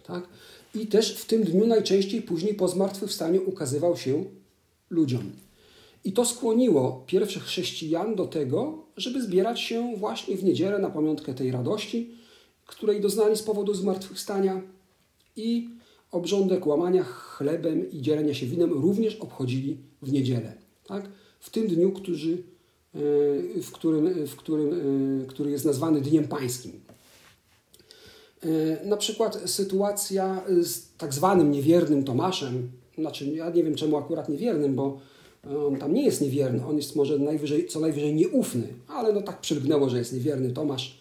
Tak? 0.08 0.28
I 0.76 0.88
też 0.88 1.16
w 1.16 1.26
tym 1.26 1.44
dniu 1.44 1.68
najczęściej 1.68 2.22
później 2.22 2.54
po 2.54 2.68
zmartwychwstaniu 2.68 3.50
ukazywał 3.50 3.98
się 3.98 4.26
ludziom. 4.90 5.32
I 6.04 6.12
to 6.12 6.26
skłoniło 6.26 7.04
pierwszych 7.08 7.44
chrześcijan 7.44 8.16
do 8.16 8.28
tego, 8.28 8.86
żeby 8.98 9.22
zbierać 9.22 9.60
się 9.60 9.96
właśnie 9.98 10.38
w 10.38 10.44
niedzielę 10.44 10.80
na 10.80 10.90
pamiątkę 10.90 11.34
tej 11.34 11.52
radości, 11.52 12.12
której 12.66 13.02
doznali 13.02 13.38
z 13.38 13.44
powodu 13.44 13.74
zmartwychwstania 13.74 14.62
i 15.36 15.70
obrządek 16.12 16.68
łamania 16.68 17.04
chlebem 17.04 17.92
i 17.92 18.02
dzielenia 18.02 18.34
się 18.34 18.46
winem 18.46 18.74
również 18.74 19.16
obchodzili 19.16 19.78
w 20.02 20.12
niedzielę. 20.12 20.54
Tak? 20.88 21.10
W 21.40 21.50
tym 21.50 21.68
dniu, 21.68 21.92
którzy 21.92 22.44
w 23.62 23.72
którym, 23.74 24.28
w 24.28 24.36
którym, 24.36 24.74
e, 25.24 25.26
który 25.26 25.52
jest 25.52 25.66
nazwany 25.66 26.02
Dniem 26.02 26.28
Pańskim. 26.28 26.72
Na 28.86 28.98
przykład 28.98 29.38
sytuacja 29.46 30.44
z 30.62 30.82
tak 30.98 31.14
zwanym 31.14 31.52
niewiernym 31.52 32.04
Tomaszem, 32.04 32.70
znaczy 32.98 33.26
ja 33.26 33.50
nie 33.50 33.64
wiem 33.64 33.76
czemu 33.76 33.98
akurat 33.98 34.30
niewiernym, 34.30 34.76
bo 34.76 35.00
on 35.68 35.78
tam 35.78 35.94
nie 35.94 36.06
jest 36.06 36.22
niewierny, 36.22 36.66
on 36.66 36.78
jest 36.78 36.96
może 36.96 37.20
najwyżej, 37.20 37.68
co 37.68 37.80
najwyżej 37.80 38.16
nieufny, 38.16 38.68
ale 38.88 39.14
no 39.14 39.22
tak 39.22 39.42
przylgnęło, 39.42 39.90
że 39.90 39.98
jest 39.98 40.14
niewierny 40.14 40.52
Tomasz, 40.52 41.00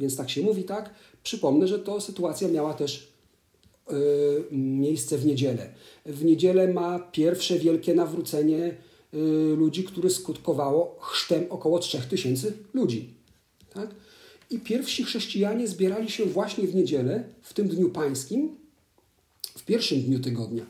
więc 0.00 0.16
tak 0.16 0.30
się 0.30 0.42
mówi, 0.42 0.64
tak? 0.64 0.94
Przypomnę, 1.22 1.68
że 1.68 1.78
to 1.78 2.00
sytuacja 2.00 2.48
miała 2.48 2.74
też 2.74 3.12
miejsce 4.52 5.18
w 5.18 5.26
niedzielę. 5.26 5.68
W 6.06 6.24
niedzielę 6.24 6.68
ma 6.68 6.98
pierwsze 6.98 7.58
wielkie 7.58 7.94
nawrócenie 7.94 8.58
Y, 8.68 8.95
ludzi, 9.56 9.84
które 9.84 10.10
skutkowało 10.10 10.96
chrztem 11.00 11.46
około 11.50 11.78
3000 11.78 12.52
ludzi. 12.74 13.14
Tak? 13.74 13.90
I 14.50 14.58
pierwsi 14.58 15.04
chrześcijanie 15.04 15.68
zbierali 15.68 16.10
się 16.10 16.24
właśnie 16.24 16.68
w 16.68 16.74
niedzielę, 16.74 17.24
w 17.42 17.54
tym 17.54 17.68
dniu 17.68 17.90
pańskim, 17.90 18.56
w 19.42 19.64
pierwszym 19.64 20.02
dniu 20.02 20.18
tygodnia. 20.20 20.66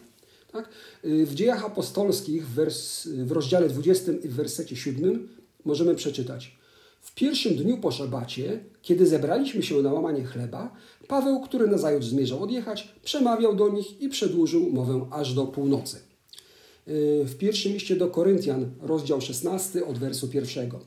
Tak? 0.53 0.69
Y, 1.05 1.27
w 1.27 1.35
dziejach 1.35 1.65
apostolskich 1.65 2.49
w, 2.49 2.55
wers, 2.55 3.07
w 3.07 3.33
rozdziale 3.33 3.69
20 3.69 4.13
i 4.13 4.29
w 4.29 4.35
wersecie 4.35 4.77
7 4.77 5.29
możemy 5.65 5.95
przeczytać. 5.95 6.57
W 7.01 7.15
pierwszym 7.15 7.57
dniu 7.57 7.79
po 7.79 7.91
szabacie, 7.91 8.65
kiedy 8.83 9.07
zebraliśmy 9.07 9.63
się 9.63 9.83
na 9.83 9.93
łamanie 9.93 10.25
chleba, 10.25 10.77
Paweł, 11.09 11.41
który 11.41 11.67
nazajutrz 11.67 12.07
zmierzał 12.07 12.43
odjechać, 12.43 12.95
przemawiał 13.05 13.57
do 13.57 13.69
nich 13.69 14.01
i 14.03 14.09
przedłużył 14.09 14.71
mowę 14.71 15.07
aż 15.11 15.35
do 15.35 15.47
północy 15.47 16.06
w 17.25 17.35
pierwszym 17.39 17.73
liście 17.73 17.97
do 17.97 18.09
Koryntian, 18.09 18.71
rozdział 18.83 19.21
16, 19.21 19.87
od 19.87 19.99
wersu 19.99 20.29
pierwszego. 20.29 20.81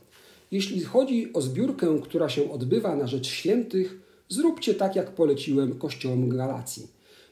Jeśli 0.52 0.82
chodzi 0.82 1.34
o 1.34 1.42
zbiórkę, 1.42 2.00
która 2.04 2.30
się 2.30 2.52
odbywa 2.52 2.96
na 2.96 3.08
rzecz 3.08 3.28
świętych, 3.28 4.00
zróbcie 4.30 4.74
tak, 4.74 4.96
jak 4.96 5.12
poleciłem 5.12 5.80
kościołom 5.80 6.30
Galacji. 6.30 6.88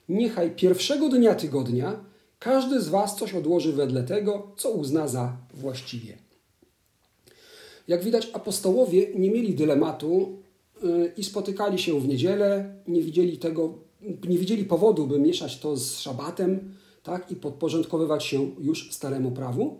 Niechaj 0.10 0.56
pierwszego 0.56 1.10
dnia 1.10 1.36
tygodnia 1.36 2.00
każdy 2.40 2.82
z 2.82 2.90
Was 2.90 3.16
coś 3.16 3.34
odłoży 3.34 3.74
wedle 3.74 4.04
tego, 4.04 4.52
co 4.58 4.72
uzna 4.72 5.08
za 5.08 5.38
właściwie. 5.54 6.18
Jak 7.88 8.04
widać, 8.04 8.30
apostołowie 8.34 9.08
nie 9.16 9.32
mieli 9.32 9.56
dylematu 9.56 10.38
y, 10.84 11.12
i 11.18 11.24
spotykali 11.24 11.80
się 11.80 12.00
w 12.00 12.08
niedzielę, 12.08 12.76
nie 12.88 13.02
widzieli 13.02 13.38
tego, 13.38 13.74
nie 14.28 14.38
widzieli 14.38 14.66
powodu, 14.66 15.08
by 15.08 15.20
mieszać 15.20 15.60
to 15.60 15.78
z 15.78 16.00
szabatem, 16.00 16.74
tak, 17.08 17.32
i 17.32 17.36
podporządkowywać 17.36 18.26
się 18.26 18.52
już 18.60 18.92
staremu 18.92 19.32
prawu. 19.32 19.78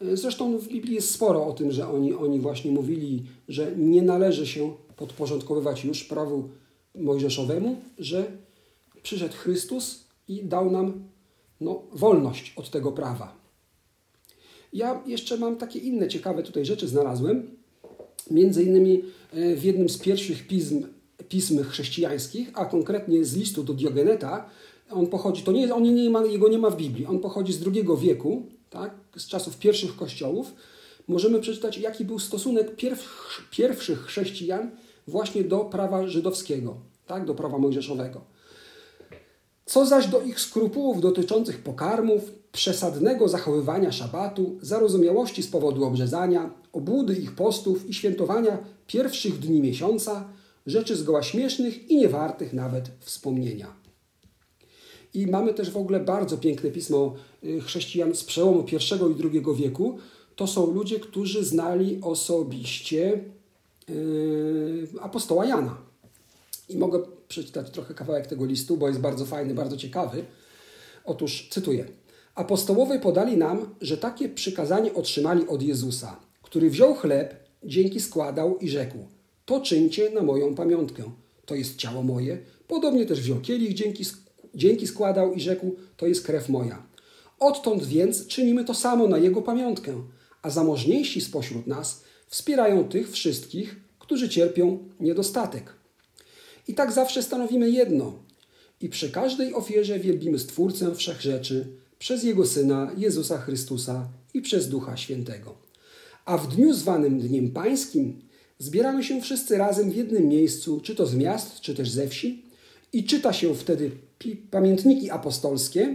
E, 0.00 0.16
zresztą 0.16 0.58
w 0.58 0.68
Biblii 0.68 0.94
jest 0.94 1.10
sporo 1.10 1.46
o 1.46 1.52
tym, 1.52 1.72
że 1.72 1.88
oni, 1.88 2.14
oni 2.14 2.40
właśnie 2.40 2.70
mówili, 2.72 3.22
że 3.48 3.72
nie 3.76 4.02
należy 4.02 4.46
się 4.46 4.72
podporządkowywać 4.96 5.84
już 5.84 6.04
prawu 6.04 6.48
mojżeszowemu, 6.94 7.76
że 7.98 8.24
przyszedł 9.02 9.34
Chrystus 9.34 10.04
i 10.28 10.44
dał 10.44 10.70
nam 10.70 10.92
no, 11.60 11.82
wolność 11.92 12.52
od 12.56 12.70
tego 12.70 12.92
prawa. 12.92 13.36
Ja 14.72 15.02
jeszcze 15.06 15.36
mam 15.36 15.56
takie 15.56 15.78
inne 15.78 16.08
ciekawe 16.08 16.42
tutaj 16.42 16.64
rzeczy 16.64 16.88
znalazłem. 16.88 17.56
Między 18.30 18.62
innymi 18.62 19.02
e, 19.32 19.56
w 19.56 19.64
jednym 19.64 19.88
z 19.88 19.98
pierwszych 19.98 20.46
pism, 20.46 20.86
pism 21.28 21.64
chrześcijańskich, 21.64 22.50
a 22.54 22.64
konkretnie 22.64 23.24
z 23.24 23.36
listu 23.36 23.62
do 23.62 23.74
Diogeneta, 23.74 24.50
on 24.90 25.06
pochodzi, 25.06 25.42
to 25.42 25.52
nie, 25.52 25.74
on 25.74 25.82
nie 25.82 26.10
ma, 26.10 26.24
jego 26.24 26.48
nie 26.48 26.58
ma 26.58 26.70
w 26.70 26.76
Biblii, 26.76 27.06
on 27.06 27.18
pochodzi 27.18 27.52
z 27.52 27.66
II 27.66 27.84
wieku, 28.00 28.46
tak, 28.70 28.94
z 29.16 29.26
czasów 29.26 29.58
pierwszych 29.58 29.96
kościołów. 29.96 30.54
Możemy 31.08 31.40
przeczytać, 31.40 31.78
jaki 31.78 32.04
był 32.04 32.18
stosunek 32.18 32.76
pierw, 32.76 33.08
pierwszych 33.50 34.02
chrześcijan 34.02 34.70
właśnie 35.06 35.44
do 35.44 35.58
prawa 35.58 36.06
żydowskiego, 36.06 36.76
tak, 37.06 37.24
do 37.24 37.34
prawa 37.34 37.58
mojżeszowego. 37.58 38.20
Co 39.64 39.86
zaś 39.86 40.06
do 40.06 40.22
ich 40.22 40.40
skrupułów 40.40 41.00
dotyczących 41.00 41.58
pokarmów, 41.58 42.32
przesadnego 42.52 43.28
zachowywania 43.28 43.92
szabatu, 43.92 44.58
zarozumiałości 44.60 45.42
z 45.42 45.48
powodu 45.48 45.84
obrzezania, 45.84 46.50
obłudy 46.72 47.14
ich 47.14 47.34
postów 47.34 47.88
i 47.88 47.94
świętowania 47.94 48.58
pierwszych 48.86 49.38
dni 49.38 49.60
miesiąca, 49.60 50.28
rzeczy 50.66 50.96
zgoła 50.96 51.22
śmiesznych 51.22 51.90
i 51.90 51.96
niewartych 51.96 52.52
nawet 52.52 52.90
wspomnienia. 53.00 53.81
I 55.14 55.26
mamy 55.26 55.54
też 55.54 55.70
w 55.70 55.76
ogóle 55.76 56.00
bardzo 56.00 56.38
piękne 56.38 56.70
pismo 56.70 57.14
y, 57.44 57.60
chrześcijan 57.60 58.14
z 58.14 58.24
przełomu 58.24 58.64
I 58.72 58.74
i 58.74 59.22
II 59.32 59.42
wieku. 59.56 59.98
To 60.36 60.46
są 60.46 60.72
ludzie, 60.72 61.00
którzy 61.00 61.44
znali 61.44 61.98
osobiście 62.02 63.24
yy, 63.88 64.88
apostoła 65.00 65.46
Jana. 65.46 65.76
I 66.68 66.76
mogę 66.76 67.02
przeczytać 67.28 67.70
trochę 67.70 67.94
kawałek 67.94 68.26
tego 68.26 68.44
listu, 68.44 68.76
bo 68.76 68.88
jest 68.88 69.00
bardzo 69.00 69.26
fajny, 69.26 69.54
bardzo 69.54 69.76
ciekawy. 69.76 70.24
Otóż 71.04 71.48
cytuję. 71.50 71.86
Apostołowie 72.34 72.98
podali 72.98 73.36
nam, 73.36 73.74
że 73.80 73.96
takie 73.96 74.28
przykazanie 74.28 74.94
otrzymali 74.94 75.46
od 75.46 75.62
Jezusa, 75.62 76.20
który 76.42 76.70
wziął 76.70 76.94
chleb, 76.94 77.34
dzięki 77.64 78.00
składał 78.00 78.58
i 78.58 78.68
rzekł: 78.68 78.98
To 79.44 79.60
czyńcie 79.60 80.10
na 80.10 80.22
moją 80.22 80.54
pamiątkę. 80.54 81.02
To 81.46 81.54
jest 81.54 81.76
ciało 81.76 82.02
moje. 82.02 82.38
Podobnie 82.68 83.06
też 83.06 83.20
wziął 83.20 83.40
kielich, 83.40 83.74
dzięki 83.74 84.04
dzięki 84.54 84.86
składał 84.86 85.34
i 85.34 85.40
rzekł: 85.40 85.76
To 85.96 86.06
jest 86.06 86.26
krew 86.26 86.48
moja. 86.48 86.86
Odtąd 87.38 87.84
więc 87.84 88.26
czynimy 88.26 88.64
to 88.64 88.74
samo 88.74 89.08
na 89.08 89.18
jego 89.18 89.42
pamiątkę, 89.42 90.02
a 90.42 90.50
zamożniejsi 90.50 91.20
spośród 91.20 91.66
nas 91.66 92.02
wspierają 92.26 92.88
tych 92.88 93.10
wszystkich, 93.10 93.76
którzy 93.98 94.28
cierpią 94.28 94.78
niedostatek. 95.00 95.72
I 96.68 96.74
tak 96.74 96.92
zawsze 96.92 97.22
stanowimy 97.22 97.70
jedno. 97.70 98.12
I 98.80 98.88
przy 98.88 99.10
każdej 99.10 99.54
ofierze 99.54 99.98
wielbimy 99.98 100.38
Stwórcę 100.38 100.94
Wszechrzeczy 100.94 101.66
przez 101.98 102.22
Jego 102.22 102.46
Syna 102.46 102.92
Jezusa 102.96 103.38
Chrystusa 103.38 104.08
i 104.34 104.42
przez 104.42 104.68
Ducha 104.68 104.96
Świętego. 104.96 105.54
A 106.24 106.38
w 106.38 106.54
dniu 106.54 106.74
zwanym 106.74 107.20
Dniem 107.20 107.50
Pańskim 107.50 108.22
zbieramy 108.58 109.04
się 109.04 109.20
wszyscy 109.20 109.58
razem 109.58 109.90
w 109.90 109.96
jednym 109.96 110.28
miejscu, 110.28 110.80
czy 110.80 110.94
to 110.94 111.06
z 111.06 111.14
miast, 111.14 111.60
czy 111.60 111.74
też 111.74 111.90
ze 111.90 112.08
wsi, 112.08 112.44
i 112.92 113.04
czyta 113.04 113.32
się 113.32 113.54
wtedy 113.54 113.90
pamiętniki 114.50 115.10
apostolskie 115.10 115.94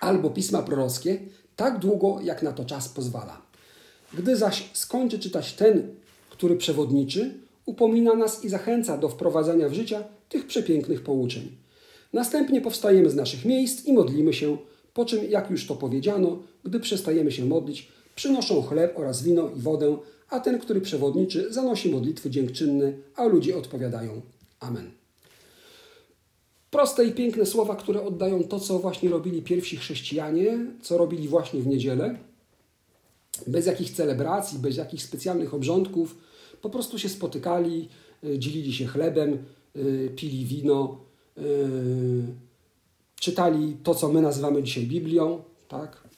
albo 0.00 0.30
pisma 0.30 0.62
prorockie 0.62 1.18
tak 1.56 1.78
długo, 1.78 2.18
jak 2.22 2.42
na 2.42 2.52
to 2.52 2.64
czas 2.64 2.88
pozwala. 2.88 3.42
Gdy 4.14 4.36
zaś 4.36 4.70
skończy 4.72 5.18
czytać 5.18 5.52
ten, 5.52 5.94
który 6.30 6.56
przewodniczy, 6.56 7.34
upomina 7.66 8.14
nas 8.14 8.44
i 8.44 8.48
zachęca 8.48 8.98
do 8.98 9.08
wprowadzania 9.08 9.68
w 9.68 9.74
życie 9.74 10.04
tych 10.28 10.46
przepięknych 10.46 11.02
pouczeń. 11.02 11.56
Następnie 12.12 12.60
powstajemy 12.60 13.10
z 13.10 13.14
naszych 13.14 13.44
miejsc 13.44 13.84
i 13.86 13.92
modlimy 13.92 14.32
się, 14.32 14.56
po 14.94 15.04
czym, 15.04 15.30
jak 15.30 15.50
już 15.50 15.66
to 15.66 15.74
powiedziano, 15.74 16.38
gdy 16.64 16.80
przestajemy 16.80 17.32
się 17.32 17.44
modlić, 17.44 17.88
przynoszą 18.14 18.62
chleb 18.62 18.98
oraz 18.98 19.22
wino 19.22 19.50
i 19.56 19.60
wodę, 19.60 19.96
a 20.30 20.40
ten, 20.40 20.58
który 20.58 20.80
przewodniczy, 20.80 21.52
zanosi 21.52 21.90
modlitwy 21.90 22.30
dziękczynne, 22.30 22.92
a 23.16 23.24
ludzie 23.24 23.56
odpowiadają 23.56 24.20
Amen. 24.60 24.99
Proste 26.70 27.04
i 27.04 27.12
piękne 27.12 27.46
słowa, 27.46 27.76
które 27.76 28.02
oddają 28.02 28.44
to, 28.44 28.60
co 28.60 28.78
właśnie 28.78 29.08
robili 29.08 29.42
pierwsi 29.42 29.76
chrześcijanie, 29.76 30.66
co 30.82 30.98
robili 30.98 31.28
właśnie 31.28 31.60
w 31.60 31.66
niedzielę. 31.66 32.18
Bez 33.46 33.66
jakichś 33.66 33.90
celebracji, 33.90 34.58
bez 34.58 34.76
jakichś 34.76 35.02
specjalnych 35.02 35.54
obrządków. 35.54 36.18
Po 36.62 36.70
prostu 36.70 36.98
się 36.98 37.08
spotykali, 37.08 37.88
y, 38.24 38.38
dzielili 38.38 38.72
się 38.72 38.86
chlebem, 38.86 39.38
y, 39.76 40.12
pili 40.16 40.46
wino, 40.46 41.00
y, 41.38 41.42
czytali 43.20 43.76
to, 43.82 43.94
co 43.94 44.08
my 44.08 44.22
nazywamy 44.22 44.62
dzisiaj 44.62 44.86
Biblią, 44.86 45.42
tak? 45.68 46.10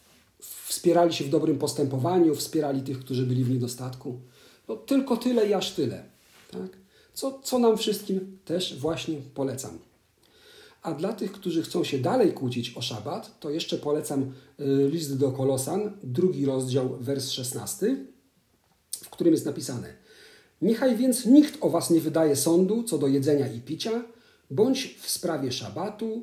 wspierali 0.67 1.15
się 1.15 1.25
w 1.25 1.29
dobrym 1.29 1.59
postępowaniu, 1.59 2.35
wspierali 2.35 2.83
tych, 2.83 2.99
którzy 2.99 3.27
byli 3.27 3.45
w 3.45 3.51
niedostatku. 3.51 4.21
No, 4.69 4.77
tylko 4.77 5.17
tyle 5.17 5.49
i 5.49 5.55
aż 5.55 5.73
tyle. 5.73 6.05
Tak? 6.51 6.77
Co, 7.15 7.41
co 7.43 7.59
nam 7.59 7.79
wszystkim 7.79 8.39
też 8.45 8.79
właśnie 8.79 9.19
polecam. 9.35 9.79
A 10.83 10.95
dla 10.95 11.13
tych, 11.13 11.33
którzy 11.33 11.63
chcą 11.63 11.85
się 11.85 11.99
dalej 11.99 12.33
kłócić 12.33 12.77
o 12.77 12.83
szabat, 12.83 13.41
to 13.41 13.51
jeszcze 13.51 13.79
polecam 13.79 14.23
y, 14.23 14.89
list 14.91 15.19
do 15.19 15.33
Kolosan, 15.33 15.93
drugi 16.03 16.47
rozdział, 16.47 16.97
wers 17.01 17.31
16, 17.31 17.97
w 18.93 19.11
którym 19.11 19.33
jest 19.33 19.47
napisane: 19.47 19.95
Niechaj 20.63 20.97
więc 20.97 21.27
nikt 21.27 21.59
o 21.61 21.71
was 21.71 21.91
nie 21.91 22.01
wydaje 22.01 22.37
sądu 22.37 22.83
co 22.83 22.99
do 22.99 23.07
jedzenia 23.07 23.53
i 23.53 23.61
picia, 23.61 24.05
bądź 24.51 24.97
w 25.01 25.11
sprawie 25.11 25.53
szabatu 25.53 26.23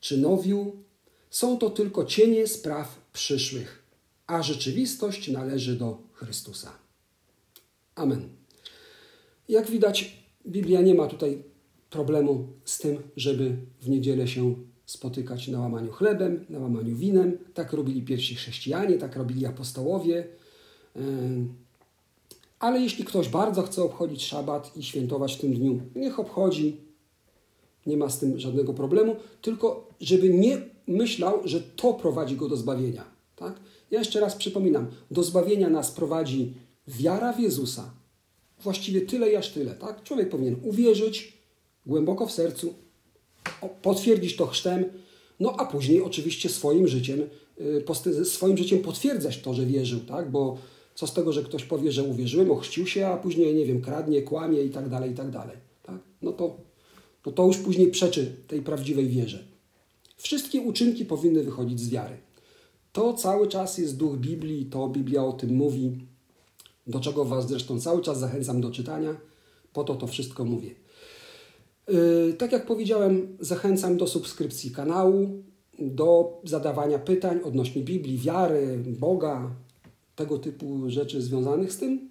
czy 0.00 0.18
nowiu. 0.18 0.76
Są 1.30 1.58
to 1.58 1.70
tylko 1.70 2.04
cienie 2.04 2.46
spraw 2.46 3.00
przyszłych, 3.12 3.82
a 4.26 4.42
rzeczywistość 4.42 5.28
należy 5.28 5.76
do 5.76 5.98
Chrystusa. 6.12 6.72
Amen. 7.94 8.28
Jak 9.48 9.70
widać, 9.70 10.16
Biblia 10.46 10.80
nie 10.80 10.94
ma 10.94 11.06
tutaj 11.06 11.42
problemu 11.92 12.46
z 12.64 12.78
tym, 12.78 12.98
żeby 13.16 13.56
w 13.80 13.88
niedzielę 13.88 14.28
się 14.28 14.54
spotykać 14.86 15.48
na 15.48 15.60
łamaniu 15.60 15.92
chlebem, 15.92 16.44
na 16.48 16.58
łamaniu 16.58 16.96
winem. 16.96 17.38
Tak 17.54 17.72
robili 17.72 18.02
pierwsi 18.02 18.34
chrześcijanie, 18.34 18.98
tak 18.98 19.16
robili 19.16 19.46
apostołowie. 19.46 20.26
Ale 22.58 22.80
jeśli 22.80 23.04
ktoś 23.04 23.28
bardzo 23.28 23.62
chce 23.62 23.82
obchodzić 23.82 24.24
szabat 24.24 24.76
i 24.76 24.82
świętować 24.82 25.36
w 25.36 25.40
tym 25.40 25.54
dniu, 25.54 25.80
niech 25.96 26.20
obchodzi. 26.20 26.76
Nie 27.86 27.96
ma 27.96 28.08
z 28.08 28.18
tym 28.18 28.38
żadnego 28.38 28.74
problemu, 28.74 29.16
tylko 29.42 29.88
żeby 30.00 30.28
nie 30.28 30.58
myślał, 30.86 31.40
że 31.44 31.60
to 31.60 31.94
prowadzi 31.94 32.36
go 32.36 32.48
do 32.48 32.56
zbawienia. 32.56 33.04
Tak? 33.36 33.54
Ja 33.90 33.98
jeszcze 33.98 34.20
raz 34.20 34.36
przypominam, 34.36 34.86
do 35.10 35.22
zbawienia 35.22 35.70
nas 35.70 35.90
prowadzi 35.90 36.54
wiara 36.88 37.32
w 37.32 37.40
Jezusa. 37.40 37.90
Właściwie 38.60 39.00
tyle 39.00 39.38
aż 39.38 39.50
tyle. 39.50 39.74
Tak? 39.74 40.02
Człowiek 40.02 40.28
powinien 40.28 40.56
uwierzyć, 40.62 41.41
głęboko 41.86 42.26
w 42.26 42.32
sercu, 42.32 42.74
potwierdzić 43.82 44.36
to 44.36 44.46
chrztem, 44.46 44.84
no 45.40 45.54
a 45.58 45.66
później 45.66 46.02
oczywiście 46.02 46.48
swoim 46.48 46.88
życiem, 46.88 47.20
y, 48.06 48.24
swoim 48.24 48.56
życiem 48.56 48.78
potwierdzać 48.78 49.38
to, 49.38 49.54
że 49.54 49.66
wierzył, 49.66 50.00
tak? 50.00 50.30
Bo 50.30 50.58
co 50.94 51.06
z 51.06 51.14
tego, 51.14 51.32
że 51.32 51.42
ktoś 51.42 51.64
powie, 51.64 51.92
że 51.92 52.02
uwierzyłem, 52.02 52.50
ochrzcił 52.50 52.86
się, 52.86 53.06
a 53.06 53.16
później, 53.16 53.54
nie 53.54 53.66
wiem, 53.66 53.80
kradnie, 53.80 54.22
kłamie 54.22 54.62
i 54.62 54.70
tak 54.70 54.88
dalej, 54.88 55.10
i 55.10 55.14
tak 55.14 55.30
dalej. 55.30 55.56
Tak? 55.82 55.98
No 56.22 56.32
to, 56.32 56.56
no 57.26 57.32
to 57.32 57.46
już 57.46 57.58
później 57.58 57.90
przeczy 57.90 58.36
tej 58.48 58.62
prawdziwej 58.62 59.08
wierze. 59.08 59.44
Wszystkie 60.16 60.60
uczynki 60.60 61.04
powinny 61.04 61.42
wychodzić 61.42 61.80
z 61.80 61.90
wiary. 61.90 62.16
To 62.92 63.14
cały 63.14 63.48
czas 63.48 63.78
jest 63.78 63.96
duch 63.96 64.16
Biblii, 64.16 64.66
to 64.66 64.88
Biblia 64.88 65.24
o 65.24 65.32
tym 65.32 65.54
mówi, 65.54 65.92
do 66.86 67.00
czego 67.00 67.24
Was 67.24 67.48
zresztą 67.48 67.80
cały 67.80 68.02
czas 68.02 68.18
zachęcam 68.18 68.60
do 68.60 68.70
czytania, 68.70 69.16
po 69.72 69.84
to 69.84 69.94
to 69.94 70.06
wszystko 70.06 70.44
mówię. 70.44 70.70
Yy, 71.88 72.34
tak 72.38 72.52
jak 72.52 72.66
powiedziałem, 72.66 73.36
zachęcam 73.40 73.96
do 73.96 74.06
subskrypcji 74.06 74.70
kanału, 74.70 75.42
do 75.78 76.40
zadawania 76.44 76.98
pytań 76.98 77.40
odnośnie 77.44 77.82
Biblii, 77.82 78.18
wiary, 78.18 78.78
Boga, 78.86 79.50
tego 80.16 80.38
typu 80.38 80.80
rzeczy 80.86 81.22
związanych 81.22 81.72
z 81.72 81.78
tym. 81.78 82.10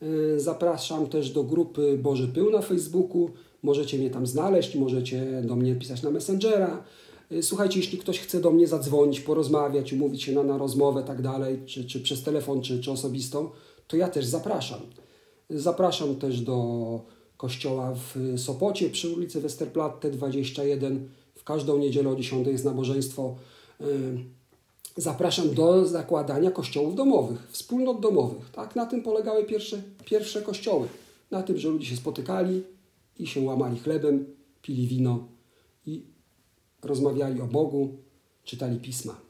Yy, 0.00 0.40
zapraszam 0.40 1.06
też 1.06 1.30
do 1.30 1.44
grupy 1.44 1.98
Boży 1.98 2.28
Pył 2.28 2.50
na 2.50 2.62
Facebooku. 2.62 3.30
Możecie 3.62 3.98
mnie 3.98 4.10
tam 4.10 4.26
znaleźć, 4.26 4.74
możecie 4.74 5.42
do 5.44 5.56
mnie 5.56 5.74
pisać 5.74 6.02
na 6.02 6.10
Messengera. 6.10 6.84
Yy, 7.30 7.42
słuchajcie, 7.42 7.80
jeśli 7.80 7.98
ktoś 7.98 8.18
chce 8.18 8.40
do 8.40 8.50
mnie 8.50 8.66
zadzwonić, 8.66 9.20
porozmawiać, 9.20 9.92
umówić 9.92 10.22
się 10.22 10.32
na, 10.32 10.42
na 10.42 10.58
rozmowę, 10.58 11.02
tak 11.02 11.22
dalej, 11.22 11.58
czy, 11.66 11.84
czy 11.84 12.00
przez 12.00 12.22
telefon, 12.22 12.62
czy, 12.62 12.80
czy 12.80 12.90
osobistą, 12.90 13.50
to 13.86 13.96
ja 13.96 14.08
też 14.08 14.24
zapraszam. 14.24 14.80
Zapraszam 15.50 16.16
też 16.16 16.40
do 16.40 17.21
kościoła 17.42 17.94
w 17.94 18.38
Sopocie 18.40 18.90
przy 18.90 19.08
ulicy 19.08 19.40
Westerplatte 19.40 20.10
21. 20.10 21.08
W 21.34 21.44
każdą 21.44 21.78
niedzielę 21.78 22.10
o 22.10 22.16
10 22.16 22.46
jest 22.46 22.64
nabożeństwo. 22.64 23.36
Y, 23.80 23.84
zapraszam 24.96 25.54
do 25.54 25.86
zakładania 25.86 26.50
kościołów 26.50 26.94
domowych, 26.94 27.48
wspólnot 27.50 28.00
domowych. 28.00 28.50
Tak? 28.50 28.76
Na 28.76 28.86
tym 28.86 29.02
polegały 29.02 29.44
pierwsze, 29.44 29.82
pierwsze 30.04 30.42
kościoły. 30.42 30.88
Na 31.30 31.42
tym, 31.42 31.58
że 31.58 31.68
ludzie 31.68 31.86
się 31.86 31.96
spotykali 31.96 32.62
i 33.18 33.26
się 33.26 33.40
łamali 33.40 33.78
chlebem, 33.78 34.26
pili 34.62 34.86
wino 34.86 35.28
i 35.86 36.02
rozmawiali 36.82 37.40
o 37.40 37.46
Bogu, 37.46 37.96
czytali 38.44 38.76
pisma. 38.76 39.20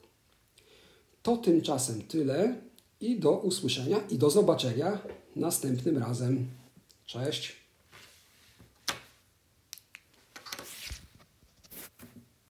To 1.22 1.37
tymczasem 1.37 2.03
tyle 2.03 2.57
i 3.01 3.20
do 3.20 3.33
usłyszenia 3.33 4.01
i 4.11 4.18
do 4.18 4.31
zobaczenia 4.31 4.98
następnym 5.37 5.98
razem. 5.98 6.46
Cześć. 7.07 7.62